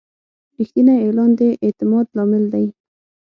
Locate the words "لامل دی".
2.15-2.65